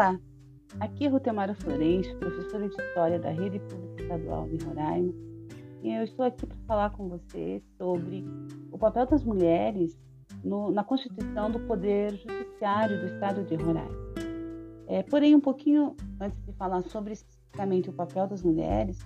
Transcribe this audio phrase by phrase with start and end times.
[0.00, 0.18] Olá,
[0.80, 5.12] aqui é Rutemara Florencio, professora de História da Rede Pública Estadual de Roraima,
[5.82, 8.24] e eu estou aqui para falar com você sobre
[8.72, 10.00] o papel das mulheres
[10.42, 13.94] no, na constituição do Poder Judiciário do Estado de Roraima.
[14.86, 18.98] É, porém, um pouquinho antes de falar sobre especificamente o papel das mulheres,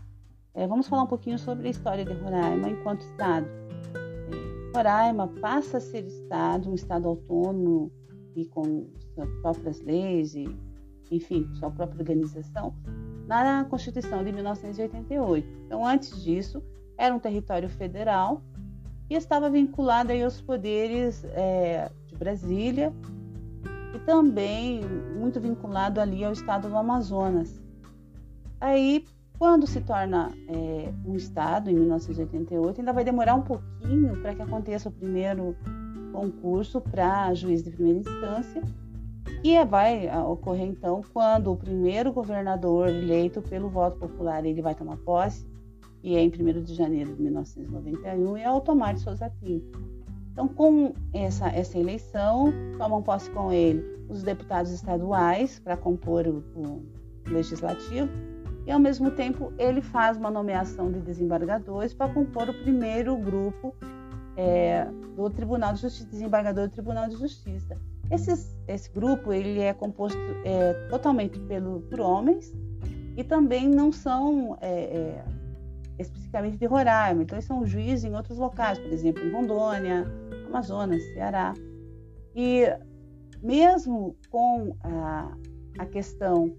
[0.55, 3.49] é, vamos falar um pouquinho sobre a história de Roraima enquanto Estado.
[3.97, 7.91] É, Roraima passa a ser Estado, um Estado autônomo
[8.37, 10.47] e com suas próprias leis e
[11.11, 12.75] enfim, sua própria organização,
[13.27, 15.47] na Constituição de 1988.
[15.67, 16.63] Então, antes disso,
[16.97, 18.43] era um território federal
[19.09, 22.93] e estava vinculado aí aos poderes é, de Brasília
[23.95, 24.83] e também
[25.17, 27.63] muito vinculado ali ao estado do Amazonas.
[28.61, 29.05] Aí,
[29.39, 34.43] quando se torna é, um estado, em 1988, ainda vai demorar um pouquinho para que
[34.43, 35.57] aconteça o primeiro
[36.13, 38.63] concurso para juiz de primeira instância,
[39.45, 44.97] e vai ocorrer então quando o primeiro governador eleito pelo voto popular ele vai tomar
[44.97, 45.47] posse,
[46.03, 49.79] e é em 1 de janeiro de 1991, e é Tomás de Souza Pinto.
[50.33, 56.43] Então, com essa, essa eleição, tomam posse com ele os deputados estaduais para compor o,
[56.57, 56.83] o
[57.27, 58.09] legislativo,
[58.67, 63.75] e ao mesmo tempo ele faz uma nomeação de desembargadores para compor o primeiro grupo
[64.39, 67.79] é, do Tribunal de Justiça, desembargador do Tribunal de Justiça.
[68.11, 72.53] Esses, esse grupo ele é composto é, totalmente pelo, por homens
[73.17, 75.25] e também não são é, é,
[75.99, 80.07] especificamente de Roraima, então eles são juízes em outros locais, por exemplo, em Rondônia,
[80.47, 81.55] Amazonas, Ceará.
[82.35, 82.65] E
[83.43, 85.37] mesmo com a,
[85.79, 86.57] a questão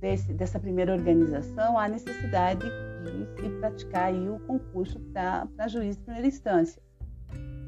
[0.00, 2.64] desse, dessa primeira organização, há necessidade
[3.04, 6.82] de se praticar o concurso para juiz de primeira instância.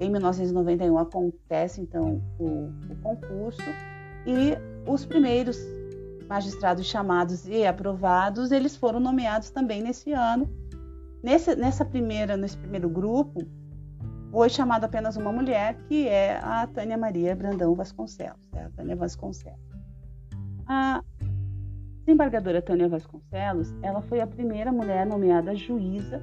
[0.00, 3.62] Em 1991 acontece então o, o concurso
[4.26, 4.56] e
[4.90, 5.58] os primeiros
[6.26, 10.48] magistrados chamados e aprovados, eles foram nomeados também nesse ano.
[11.22, 13.40] Nesse, nessa primeira, nesse primeiro grupo,
[14.30, 18.94] foi chamada apenas uma mulher, que é a Tânia Maria Brandão Vasconcelos, é a Tânia
[18.96, 19.60] Vasconcelos.
[20.66, 21.02] A
[21.98, 26.22] desembargadora Tânia Vasconcelos, ela foi a primeira mulher nomeada juíza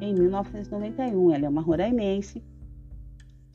[0.00, 1.34] em 1991.
[1.34, 2.42] Ela é uma roraimense,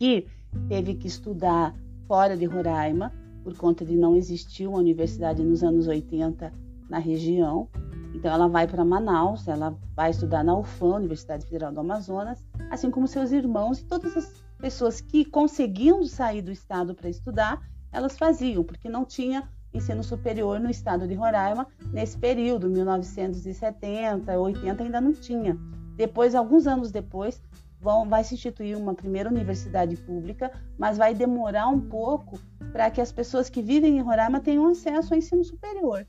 [0.04, 0.28] que
[0.68, 1.74] teve que estudar
[2.10, 6.52] fora de Roraima, por conta de não existir uma universidade nos anos 80
[6.90, 7.70] na região.
[8.14, 12.92] Então ela vai para Manaus, ela vai estudar na UFAM, Universidade Federal do Amazonas, assim
[12.92, 18.18] como seus irmãos e todas as pessoas que conseguiam sair do estado para estudar, elas
[18.18, 25.00] faziam, porque não tinha ensino superior no estado de Roraima nesse período, 1970, 80 ainda
[25.00, 25.58] não tinha.
[25.96, 27.42] Depois, alguns anos depois,
[27.84, 32.40] vão, vai se instituir uma primeira universidade pública, mas vai demorar um pouco
[32.72, 36.08] para que as pessoas que vivem em Roraima tenham acesso ao ensino superior.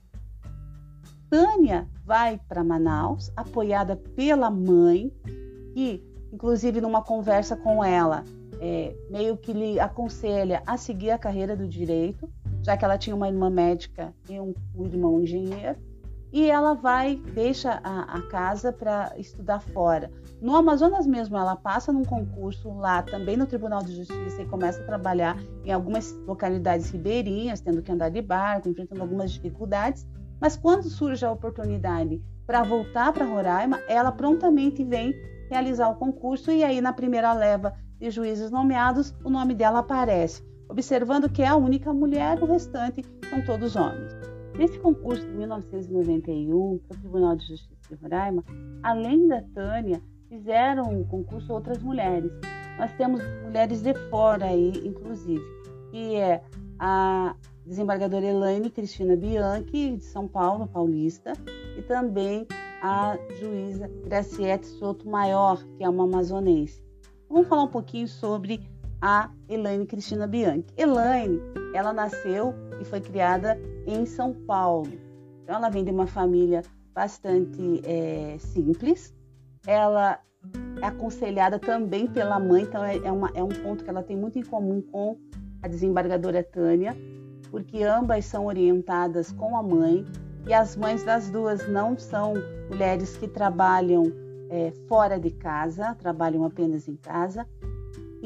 [1.29, 5.13] Tânia vai para Manaus, apoiada pela mãe,
[5.75, 6.01] que,
[6.33, 8.23] inclusive, numa conversa com ela,
[8.61, 12.31] é, meio que lhe aconselha a seguir a carreira do direito,
[12.63, 15.77] já que ela tinha uma irmã médica e um, um irmão engenheiro
[16.35, 20.11] e ela vai, deixa a, a casa para estudar fora.
[20.43, 24.83] No Amazonas mesmo, ela passa num concurso lá também no Tribunal de Justiça e começa
[24.83, 30.05] a trabalhar em algumas localidades ribeirinhas, tendo que andar de barco, enfrentando algumas dificuldades.
[30.41, 35.15] Mas quando surge a oportunidade para voltar para Roraima, ela prontamente vem
[35.49, 40.43] realizar o concurso e aí na primeira leva de juízes nomeados, o nome dela aparece,
[40.69, 44.24] observando que é a única mulher, o restante são todos homens.
[44.57, 48.45] Nesse concurso de 1991 para o Tribunal de Justiça de Roraima,
[48.83, 52.31] além da Tânia, fizeram o concurso outras mulheres.
[52.79, 55.43] Nós temos mulheres de fora aí, inclusive,
[55.91, 56.41] que é
[56.79, 57.35] a
[57.67, 61.33] desembargadora Elaine Cristina Bianchi, de São Paulo, paulista,
[61.77, 62.47] e também
[62.81, 66.85] a juíza Graciete Soto Maior, que é uma amazonense.
[67.29, 68.61] Vamos falar um pouquinho sobre
[69.01, 70.67] a Elaine Cristina Bianchi.
[70.77, 71.41] Elaine,
[71.75, 74.91] ela nasceu e foi criada em São Paulo.
[75.43, 76.63] Então, ela vem de uma família
[76.95, 79.15] bastante é, simples.
[79.67, 80.21] Ela
[80.81, 84.17] é aconselhada também pela mãe, então é, é, uma, é um ponto que ela tem
[84.17, 85.19] muito em comum com
[85.63, 86.95] a desembargadora Tânia,
[87.51, 90.05] porque ambas são orientadas com a mãe
[90.47, 92.35] e as mães das duas não são
[92.69, 94.05] mulheres que trabalham
[94.51, 97.47] é, fora de casa, trabalham apenas em casa,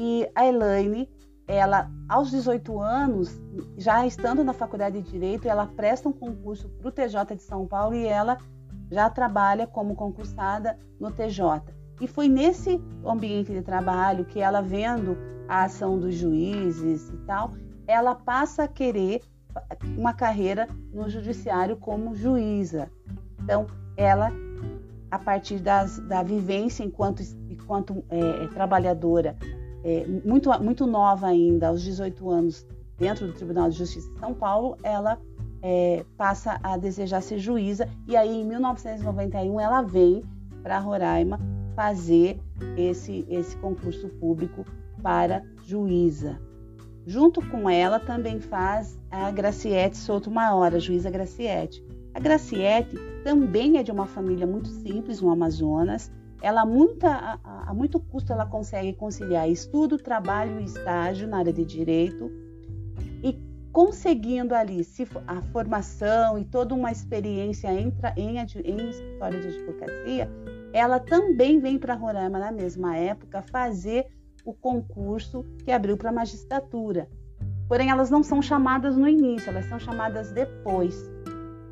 [0.01, 1.09] e a Elaine,
[1.45, 3.37] ela, aos 18 anos,
[3.77, 7.67] já estando na faculdade de Direito, ela presta um concurso para o TJ de São
[7.67, 8.37] Paulo e ela
[8.89, 11.43] já trabalha como concursada no TJ.
[11.99, 15.17] E foi nesse ambiente de trabalho que ela, vendo
[15.49, 17.51] a ação dos juízes e tal,
[17.85, 19.21] ela passa a querer
[19.97, 22.89] uma carreira no judiciário como juíza.
[23.43, 23.67] Então,
[23.97, 24.31] ela,
[25.11, 29.35] a partir das, da vivência enquanto, enquanto é, trabalhadora,
[29.83, 32.65] é, muito, muito nova ainda, aos 18 anos,
[32.97, 35.17] dentro do Tribunal de Justiça de São Paulo, ela
[35.61, 40.23] é, passa a desejar ser juíza e aí em 1991 ela vem
[40.61, 41.39] para Roraima
[41.75, 42.39] fazer
[42.77, 44.65] esse, esse concurso público
[45.01, 46.39] para juíza.
[47.05, 49.97] Junto com ela também faz a Graciete
[50.29, 51.83] Maior, a juíza Graciete.
[52.13, 56.11] A Graciete também é de uma família muito simples no Amazonas.
[56.41, 61.51] Ela muita, a, a muito custo ela consegue conciliar estudo, trabalho e estágio na área
[61.51, 62.31] de direito
[63.21, 63.37] e
[63.71, 64.85] conseguindo ali
[65.27, 70.29] a formação e toda uma experiência em, em, em de advocacia,
[70.71, 74.07] ela também vem para Roraima na mesma época fazer
[74.45, 77.07] o concurso que abriu para a magistratura.
[77.67, 80.95] Porém, elas não são chamadas no início, elas são chamadas depois.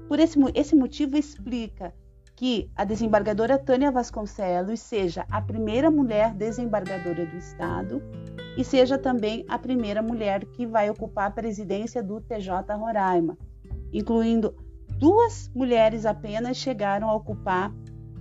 [0.08, 1.94] Por esse, esse motivo explica
[2.38, 8.00] que a desembargadora Tânia Vasconcelos seja a primeira mulher desembargadora do Estado
[8.56, 13.36] e seja também a primeira mulher que vai ocupar a presidência do TJ Roraima,
[13.92, 14.56] incluindo
[15.00, 17.74] duas mulheres apenas chegaram a ocupar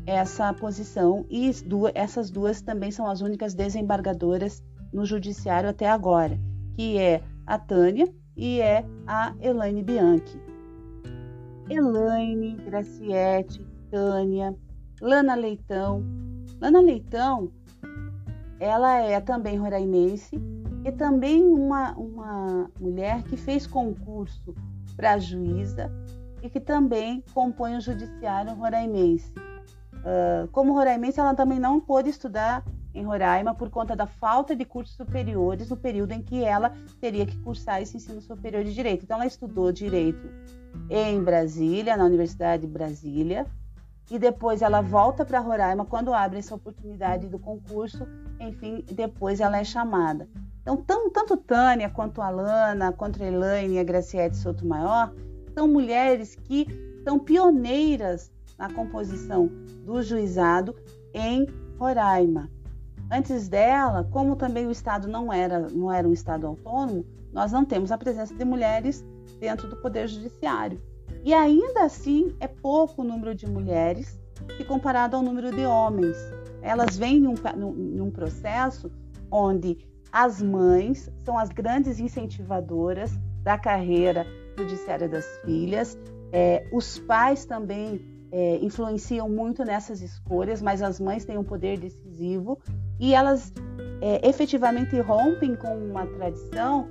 [0.07, 1.51] essa posição e
[1.95, 4.65] essas duas também são as únicas desembargadoras
[4.95, 6.41] no judiciário até agora,
[6.75, 10.41] que é a Tânia e é a Elaine Bianchi.
[11.69, 14.55] Elaine, Graciete, Tânia,
[15.01, 16.05] Lana Leitão.
[16.61, 17.51] Lana Leitão,
[18.59, 20.41] ela é também roraimense
[20.85, 24.55] e também uma, uma mulher que fez concurso
[24.97, 25.91] para juíza
[26.43, 29.33] e que também compõe o judiciário roraimense.
[29.97, 34.65] Uh, como roraimense, ela também não pôde estudar em Roraima por conta da falta de
[34.65, 39.05] cursos superiores no período em que ela teria que cursar esse ensino superior de direito.
[39.05, 40.31] Então, ela estudou direito
[40.89, 43.47] em Brasília, na Universidade de Brasília,
[44.11, 48.07] e depois ela volta para Roraima quando abre essa oportunidade do concurso.
[48.39, 50.29] Enfim, depois ela é chamada.
[50.63, 55.13] Então, tão, tanto Tânia quanto a Alana, quanto a Elaine e a Graciete Sotomayor
[55.55, 56.67] são mulheres que
[57.05, 59.51] são pioneiras na composição
[59.85, 60.75] do juizado
[61.15, 61.47] em
[61.79, 62.51] Roraima.
[63.11, 67.65] Antes dela, como também o Estado não era, não era um Estado autônomo, nós não
[67.65, 69.05] temos a presença de mulheres
[69.39, 70.81] dentro do Poder Judiciário.
[71.25, 74.19] E ainda assim é pouco o número de mulheres
[74.57, 76.17] se comparado ao número de homens.
[76.63, 78.91] Elas vêm num, num processo
[79.31, 79.79] onde
[80.13, 83.13] as mães são as grandes incentivadoras
[83.43, 84.27] da carreira
[84.57, 85.99] judiciária das filhas,
[86.33, 88.01] é, os pais também
[88.33, 92.59] é, influenciam muito nessas escolhas, mas as mães têm um poder decisivo
[92.99, 93.53] e elas
[94.01, 96.89] é, efetivamente rompem com uma tradição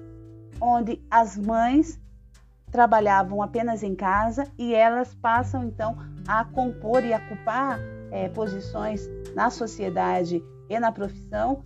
[0.61, 1.99] onde as mães
[2.75, 5.95] trabalhavam apenas em casa e elas passam então
[6.27, 7.79] a compor e a ocupar
[8.11, 11.63] é, posições na sociedade e na profissão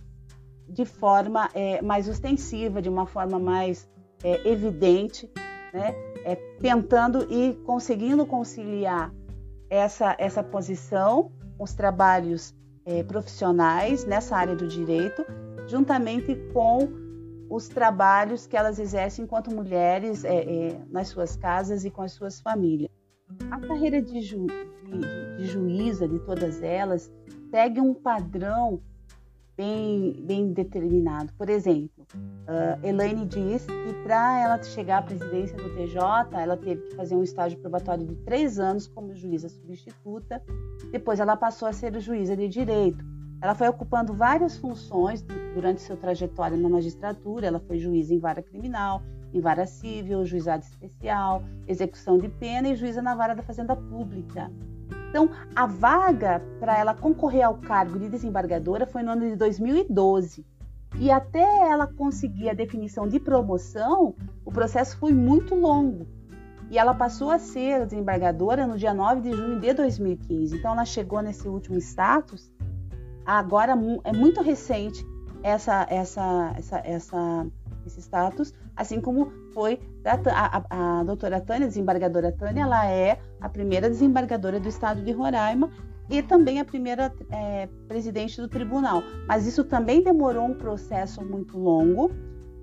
[0.68, 3.90] de forma é, mais ostensiva, de uma forma mais
[4.22, 5.28] é, evidente,
[5.74, 5.96] né?
[6.24, 9.12] É, tentando e conseguindo conciliar
[9.68, 12.54] essa, essa posição, os trabalhos
[12.84, 15.26] é, profissionais nessa área do direito,
[15.66, 17.09] juntamente com
[17.50, 22.12] os trabalhos que elas exercem enquanto mulheres é, é, nas suas casas e com as
[22.12, 22.90] suas famílias.
[23.50, 27.12] A carreira de, ju, de, de juíza de todas elas
[27.50, 28.80] segue um padrão
[29.56, 31.32] bem, bem determinado.
[31.34, 36.00] Por exemplo, uh, Elaine diz que para ela chegar à presidência do TJ,
[36.32, 40.42] ela teve que fazer um estágio probatório de três anos como juíza substituta.
[40.90, 43.04] Depois, ela passou a ser juíza de direito.
[43.42, 45.22] Ela foi ocupando várias funções
[45.54, 47.46] durante sua trajetória na magistratura.
[47.46, 52.76] Ela foi juíza em vara criminal, em vara civil, juizado especial, execução de pena e
[52.76, 54.50] juíza na vara da Fazenda Pública.
[55.08, 60.46] Então, a vaga para ela concorrer ao cargo de desembargadora foi no ano de 2012.
[60.98, 66.06] E até ela conseguir a definição de promoção, o processo foi muito longo.
[66.70, 70.56] E ela passou a ser desembargadora no dia 9 de junho de 2015.
[70.56, 72.52] Então, ela chegou nesse último status.
[73.30, 75.06] Agora é muito recente
[75.40, 77.46] essa, essa, essa, essa
[77.86, 83.48] esse status, assim como foi a, a, a doutora Tânia, desembargadora Tânia, ela é a
[83.48, 85.70] primeira desembargadora do estado de Roraima
[86.10, 89.00] e também a primeira é, presidente do tribunal.
[89.28, 92.10] Mas isso também demorou um processo muito longo,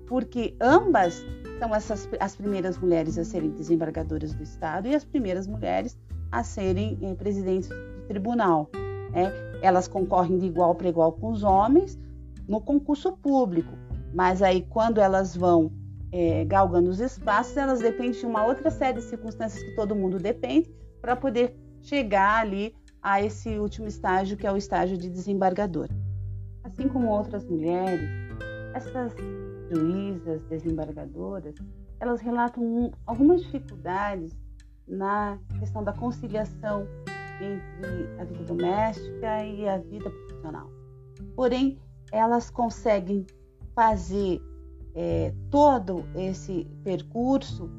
[0.06, 1.24] porque ambas
[1.58, 5.98] são essas, as primeiras mulheres a serem desembargadoras do estado e as primeiras mulheres
[6.30, 8.68] a serem é, presidentes do tribunal.
[9.10, 9.47] Né?
[9.62, 11.98] Elas concorrem de igual para igual com os homens
[12.46, 13.72] no concurso público.
[14.14, 15.70] Mas aí, quando elas vão
[16.10, 20.18] é, galgando os espaços, elas dependem de uma outra série de circunstâncias que todo mundo
[20.18, 25.88] depende para poder chegar ali a esse último estágio, que é o estágio de desembargador.
[26.64, 28.08] Assim como outras mulheres,
[28.74, 29.14] essas
[29.70, 31.54] juízas, desembargadoras,
[32.00, 34.36] elas relatam algumas dificuldades
[34.86, 36.86] na questão da conciliação
[37.40, 40.70] entre a vida doméstica e a vida profissional.
[41.34, 41.78] Porém,
[42.12, 43.26] elas conseguem
[43.74, 44.40] fazer
[44.94, 47.70] é, todo esse percurso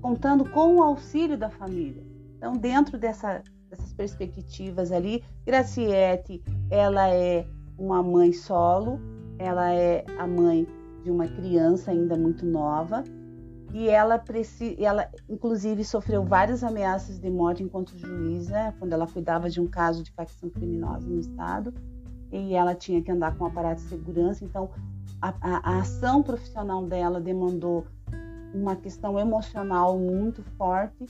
[0.00, 2.02] contando com o auxílio da família.
[2.36, 7.46] Então, dentro dessa, dessas perspectivas ali, Graciete, ela é
[7.78, 9.00] uma mãe solo,
[9.38, 10.66] ela é a mãe
[11.02, 13.02] de uma criança ainda muito nova
[13.72, 14.22] e ela,
[14.78, 20.02] ela inclusive sofreu várias ameaças de morte enquanto juíza, quando ela cuidava de um caso
[20.02, 21.74] de facção criminosa no estado.
[22.32, 24.70] E ela tinha que andar com um aparato de segurança, então
[25.20, 27.86] a, a, a ação profissional dela demandou
[28.52, 31.06] uma questão emocional muito forte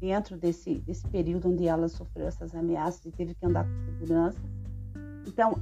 [0.00, 4.38] dentro desse, desse período onde ela sofreu essas ameaças e teve que andar com segurança.
[5.26, 5.54] Então,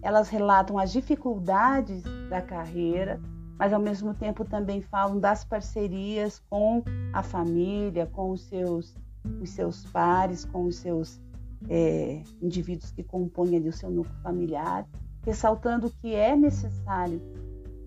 [0.00, 3.20] elas relatam as dificuldades da carreira,
[3.58, 6.82] mas ao mesmo tempo também falam das parcerias com
[7.12, 8.96] a família, com os seus,
[9.40, 11.20] os seus pares, com os seus
[11.68, 14.86] é, indivíduos que compõem ali o seu núcleo familiar,
[15.24, 17.20] ressaltando que é necessário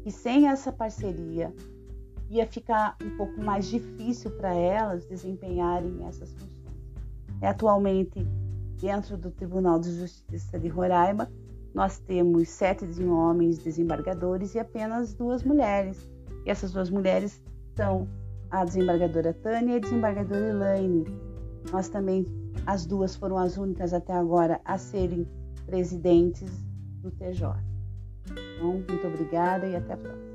[0.03, 1.53] que sem essa parceria
[2.29, 6.57] ia ficar um pouco mais difícil para elas desempenharem essas funções.
[7.41, 8.25] É, atualmente,
[8.79, 11.31] dentro do Tribunal de Justiça de Roraima,
[11.77, 16.09] nós temos sete homens desembargadores e apenas duas mulheres.
[16.43, 17.39] E essas duas mulheres
[17.75, 18.07] são
[18.49, 21.05] a desembargadora Tânia e a desembargadora Elaine.
[21.71, 22.25] Nós também,
[22.65, 25.27] as duas foram as únicas até agora a serem
[25.67, 26.49] presidentes
[27.03, 27.45] do TJ.
[28.25, 30.26] Então, muito obrigada e até a próxima.